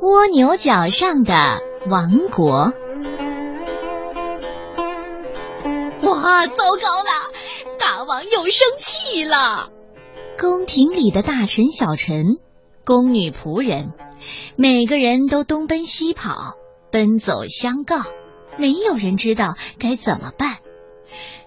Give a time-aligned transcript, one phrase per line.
[0.00, 2.72] 蜗牛角上的王国。
[6.02, 7.32] 哇，糟糕了！
[7.80, 9.70] 大王又生气了。
[10.38, 12.38] 宫廷里的大臣、小臣、
[12.84, 13.92] 宫女、仆人，
[14.54, 16.54] 每个人都东奔西跑，
[16.92, 18.04] 奔走相告，
[18.56, 20.58] 没有人知道该怎么办。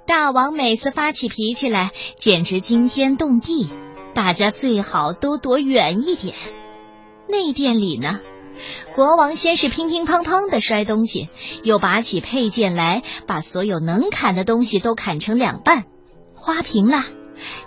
[0.06, 3.70] 大王每次发起脾气来，简直惊天动地，
[4.14, 6.36] 大家最好都躲远一点。
[7.30, 8.20] 内殿里呢？
[8.96, 11.30] 国王先是乒乒乓乓的摔东西，
[11.64, 15.86] 又拔起佩剑来，把所有能砍的东西都砍成两半。
[16.36, 17.06] 花瓶啦，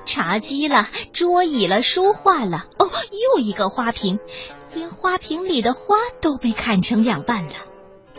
[0.06, 2.66] 茶几了，桌椅了，书画了。
[2.78, 2.90] 哦，
[3.34, 4.18] 又一个花瓶，
[4.74, 7.54] 连花瓶里的花都被砍成两半了。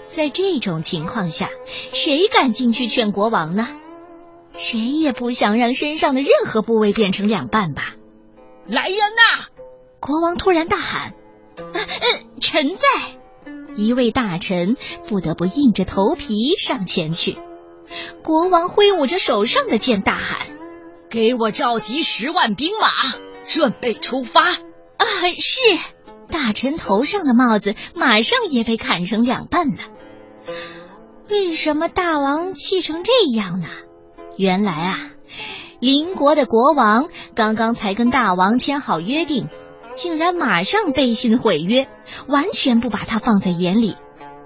[0.07, 1.49] 在这种情况下，
[1.91, 3.67] 谁敢进去劝国王呢？
[4.57, 7.95] 谁也不想让身上的任何部位变成两半吧。
[8.65, 9.47] 来人呐！
[9.99, 11.13] 国王突然大喊。
[12.39, 12.83] 臣在，
[13.75, 14.75] 一位大臣
[15.07, 17.37] 不得不硬着头皮上前去。
[18.23, 20.47] 国王挥舞着手上的剑，大喊
[21.09, 22.89] ：“给我召集十万兵马，
[23.45, 24.53] 准备出发！”
[24.97, 25.05] 啊，
[25.37, 25.59] 是。
[26.27, 29.83] 大臣头上的帽子马上也被砍成两半了。
[31.29, 33.67] 为什么大王气成这样呢？
[34.35, 35.11] 原来啊，
[35.79, 39.47] 邻国的国王刚刚才跟大王签好约定。
[39.95, 41.87] 竟然马上背信毁约，
[42.27, 43.95] 完全不把他放在眼里。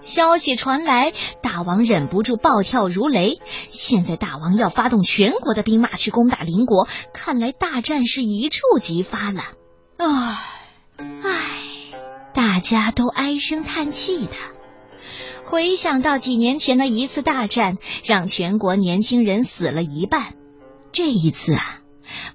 [0.01, 1.11] 消息传来，
[1.41, 3.39] 大王忍不住暴跳如雷。
[3.67, 9.43] 现在大王要发动全国的兵马去攻打邻国，看来大战是一触即发了。
[9.97, 10.37] 唉，
[10.97, 11.31] 唉，
[12.33, 14.31] 大家都唉声叹气的。
[15.43, 20.35] 回想到几年前的一次大战，让全国年轻人死了一半，
[20.93, 21.78] 这一次啊。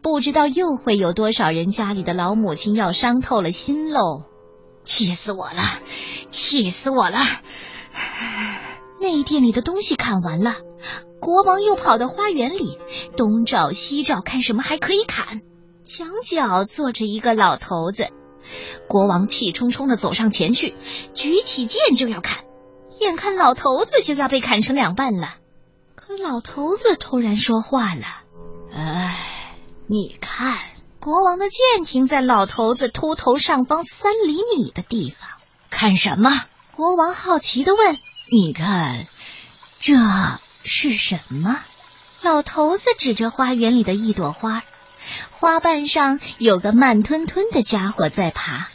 [0.05, 4.25] 不知道又会有多少人家里的老母亲要伤透了心喽！
[4.85, 5.63] 气死我了，
[6.29, 7.21] 气死我了！
[9.01, 10.57] 内殿里的东西砍完了，
[11.23, 12.77] 国王又跑到花园里
[13.17, 15.41] 东找西找，看什么还可以砍。
[15.85, 18.09] 墙角坐着一个老头子，
[18.87, 20.75] 国王气冲冲的走上前去，
[21.15, 22.45] 举起剑就要砍，
[23.01, 25.37] 眼看老头子就要被砍成两半了，
[25.95, 28.03] 可老头子突然说话了：“。”
[29.87, 30.59] 你看，
[30.99, 35.29] 国王的剑停在老头子秃头上方三厘米的地方。
[35.69, 36.31] 看什么？
[36.75, 37.99] 国王好奇的问。
[38.33, 39.07] 你看，
[39.81, 39.95] 这
[40.63, 41.61] 是什么？
[42.23, 44.63] 老头子指着花园里的一朵花，
[45.31, 48.69] 花瓣上有个慢吞吞的家伙在爬。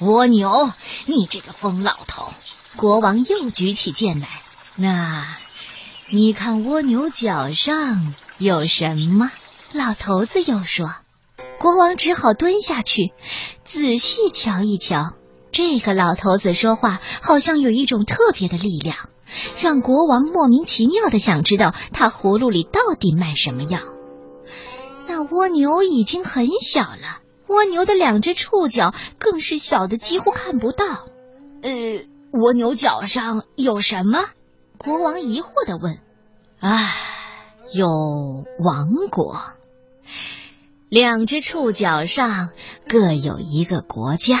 [0.00, 0.70] 蜗牛，
[1.06, 2.30] 你这个疯老头！
[2.76, 4.28] 国王又举起剑来。
[4.76, 5.26] 那，
[6.10, 9.30] 你看蜗牛脚上有什么？
[9.72, 10.92] 老头子又说
[11.60, 13.12] ：“国王只好蹲下去，
[13.64, 15.14] 仔细瞧一瞧。
[15.52, 18.96] 这个老头子说话好像有一种特别的力量，
[19.60, 23.78] 让国王莫名其妙的想知道他葫芦里到底卖什么药。
[25.06, 30.84] 那蜗牛已经很小了，蜗牛的两只触角更是小的几乎看不到。
[31.62, 31.70] 呃，
[32.32, 34.24] 蜗牛角上有什么？”
[34.78, 35.98] 国王疑惑的问。
[36.58, 36.92] “唉，
[37.74, 37.86] 有
[38.64, 39.40] 王国。”
[40.90, 42.50] 两只触角上
[42.88, 44.40] 各有一个国家，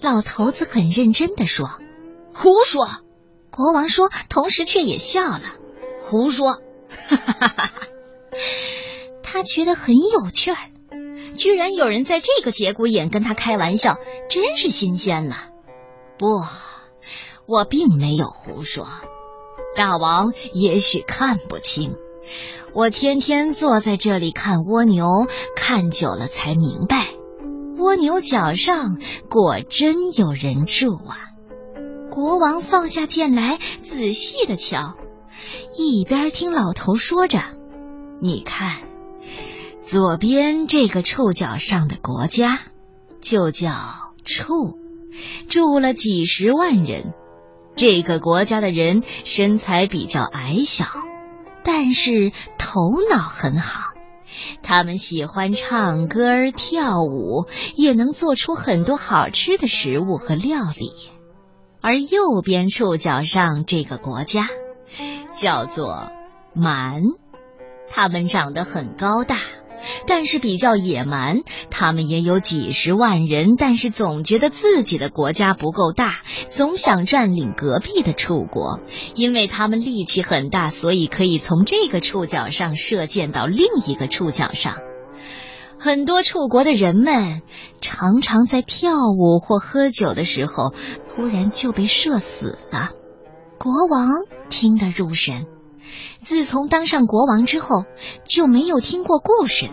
[0.00, 1.68] 老头子很认真的说
[2.32, 2.86] ：“胡说！”
[3.50, 5.42] 国王说，同时却也笑了
[5.98, 6.62] ：“胡说！”
[7.08, 7.72] 哈哈哈哈
[9.24, 10.56] 他觉得很有趣儿，
[11.36, 13.96] 居然有人在这个节骨眼跟他开玩笑，
[14.30, 15.48] 真是新鲜了。
[16.18, 16.40] 不，
[17.46, 18.86] 我并没有胡说，
[19.74, 21.96] 大王也许看不清。
[22.74, 27.08] 我天天坐在这里看蜗牛，看久了才明白，
[27.76, 28.96] 蜗牛角上
[29.28, 31.18] 果真有人住啊！
[32.10, 34.94] 国王放下剑来，仔细的瞧，
[35.76, 37.40] 一边听老头说着
[38.22, 38.78] ：“你看，
[39.82, 42.60] 左边这个触角上的国家，
[43.20, 43.70] 就叫
[44.24, 44.78] 触，
[45.46, 47.12] 住了几十万人。
[47.76, 50.86] 这个国家的人身材比较矮小。”
[51.64, 52.32] 但是
[52.72, 53.92] 头脑很好，
[54.62, 60.90] 他们喜欢唱歌跳舞，也能做出很多好吃的食物和料理。
[61.82, 64.48] 而右边触角上这个国家
[65.36, 66.10] 叫做
[66.54, 67.02] 蛮，
[67.90, 69.36] 他们长得很高大。
[70.06, 76.20] 但是比较野蛮，他们也有几十万人，但是总觉得自己的国家不够大，
[76.50, 78.80] 总想占领隔壁的楚国，
[79.14, 84.78] 因为他们力气很大，所以可以从这个触角上射箭到另一个触角上。
[85.78, 87.42] 很多楚国的人们
[87.80, 90.72] 常常在跳舞或喝酒的时候，
[91.12, 92.90] 突然就被射死了。
[93.58, 94.08] 国王
[94.48, 95.46] 听得入神，
[96.22, 97.84] 自从当上国王之后，
[98.24, 99.72] 就没有听过故事了。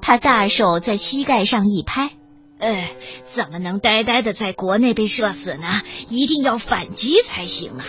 [0.00, 2.10] 他大手在膝盖上一拍
[2.58, 2.90] ：“呃，
[3.24, 5.80] 怎么能呆呆的在国内被射死呢？
[6.10, 7.84] 一定要反击才行啊！”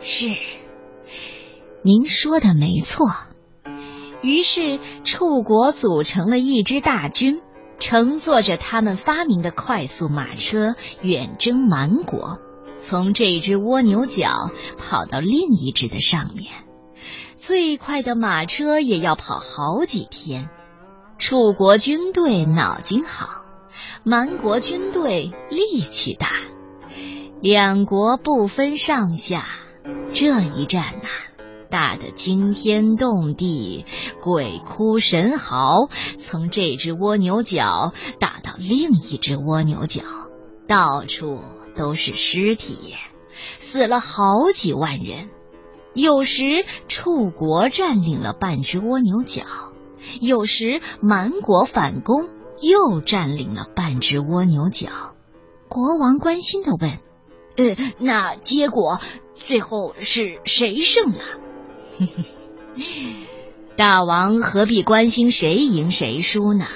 [0.00, 0.36] 是，
[1.82, 3.06] 您说的没错。
[4.22, 7.40] 于是，楚国组成了一支大军，
[7.78, 12.38] 乘坐着他们发明的快速马车，远征蛮国，
[12.76, 16.65] 从这只蜗牛角跑到另一只的上面。
[17.46, 20.50] 最快的马车也要跑好几天。
[21.16, 23.44] 楚国军队脑筋好，
[24.02, 26.32] 蛮国军队力气大，
[27.40, 29.46] 两国不分上下。
[30.12, 31.08] 这一战呐！
[31.70, 33.84] 打得惊天动地，
[34.24, 35.88] 鬼哭神嚎，
[36.18, 40.02] 从这只蜗牛角打到另一只蜗牛角，
[40.66, 41.38] 到处
[41.76, 42.96] 都是尸体，
[43.60, 45.30] 死了好几万人。
[45.96, 49.44] 有时楚国占领了半只蜗牛角，
[50.20, 52.28] 有时蛮国反攻，
[52.60, 54.88] 又占领了半只蜗牛角。
[55.68, 56.98] 国王关心的问
[57.56, 59.00] ：“呃，那结果
[59.34, 61.18] 最后是谁胜了？”
[63.74, 66.66] 大王何必关心谁赢谁输呢？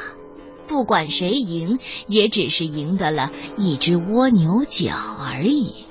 [0.66, 5.84] 不管谁赢，也只是赢得了一只蜗牛角而已。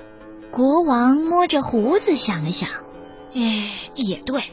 [0.49, 2.69] 国王摸着胡子想了想，
[3.33, 4.43] 哎，也对。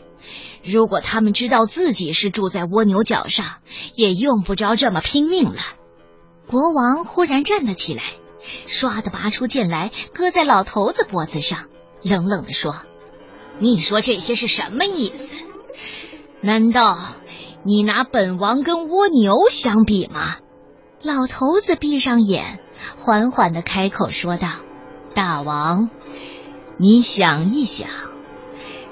[0.65, 3.47] 如果他们知道自己是住在蜗牛角上，
[3.95, 5.61] 也用不着这么拼命了。
[6.49, 8.03] 国王忽然站了起来，
[8.67, 11.67] 唰的拔出剑来，搁在老头子脖子上，
[12.03, 12.77] 冷冷的说。
[13.59, 15.37] 你说这些是什么意思？
[16.41, 16.99] 难道
[17.65, 20.37] 你拿本王跟蜗牛相比吗？
[21.03, 22.61] 老头子闭上眼，
[22.99, 24.49] 缓缓的开口说道
[25.15, 25.91] ：“大王，
[26.79, 27.89] 你想一想，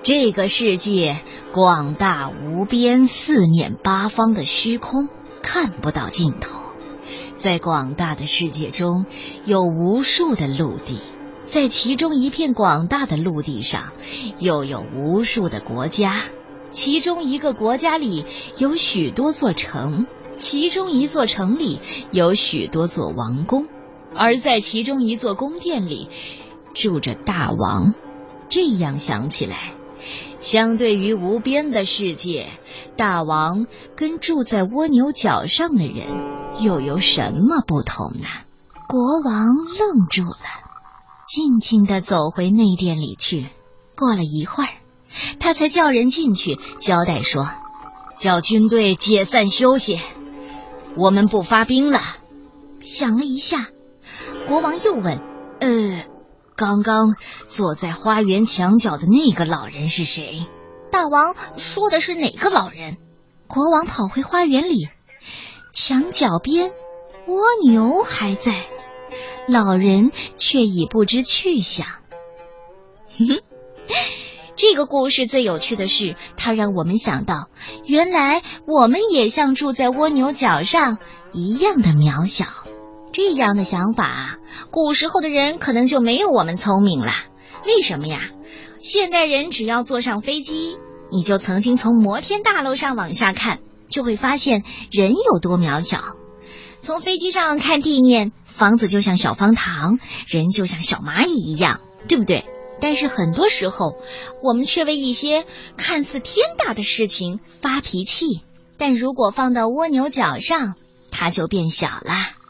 [0.04, 1.16] 这个世界
[1.54, 5.08] 广大无边，四面八方的虚空，
[5.40, 6.60] 看不到尽头。
[7.38, 9.06] 在广大的世界中，
[9.46, 11.00] 有无数的陆地。”
[11.48, 13.92] 在其中一片广大的陆地上，
[14.38, 16.20] 又有无数的国家。
[16.68, 18.26] 其中一个国家里
[18.58, 21.80] 有许多座城，其中一座城里
[22.10, 23.68] 有许多座王宫，
[24.14, 26.10] 而在其中一座宫殿里
[26.74, 27.94] 住着大王。
[28.50, 29.72] 这样想起来，
[30.40, 32.48] 相对于无边的世界，
[32.96, 33.66] 大王
[33.96, 36.06] 跟住在蜗牛角上的人
[36.60, 38.26] 又有什么不同呢？
[38.88, 39.46] 国王
[39.78, 40.36] 愣住了。
[41.26, 43.48] 静静的走回内殿里去。
[43.96, 44.70] 过了一会儿，
[45.40, 47.48] 他才叫人进去，交代说
[48.14, 50.00] ：“叫军队解散休息，
[50.96, 52.00] 我们不发兵了。”
[52.84, 53.68] 想了一下，
[54.46, 55.18] 国王又问
[55.60, 56.04] ：“呃，
[56.56, 57.16] 刚刚
[57.48, 60.46] 坐在花园墙角的那个老人是谁？”
[60.90, 62.96] 大王说的是哪个老人？
[63.46, 64.88] 国王跑回花园里，
[65.72, 66.70] 墙角边，
[67.26, 68.66] 蜗牛还在。
[69.46, 71.86] 老人却已不知去向。
[73.18, 73.26] 哼，
[74.56, 77.48] 这个故事最有趣的是，它让我们想到，
[77.84, 80.98] 原来我们也像住在蜗牛角上
[81.32, 82.46] 一样的渺小。
[83.14, 84.38] 这样的想法，
[84.72, 87.12] 古时候的人可能就没有我们聪明了。
[87.64, 88.18] 为什么呀？
[88.80, 90.78] 现代人只要坐上飞机，
[91.12, 96.16] 你就曾经从摩天大楼上往下看，就会发现人有多渺小。
[96.82, 98.32] 从飞机上看地面。
[98.46, 99.98] 房子就像小方糖，
[100.28, 102.44] 人就像小蚂蚁一样，对不对？
[102.80, 103.96] 但是很多时候，
[104.44, 105.44] 我们却为一些
[105.76, 108.42] 看似天大的事情发脾气。
[108.76, 110.74] 但如果放到蜗牛角上，
[111.10, 112.43] 它就变小了。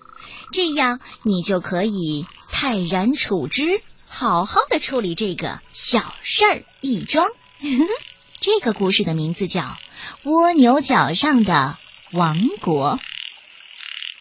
[0.55, 7.27] 这样，你就可以泰然处之，好好的处理这个小事儿一桩。
[8.41, 9.63] 这个故事的名字叫
[10.23, 11.79] 《蜗牛角上的
[12.13, 12.99] 王国》。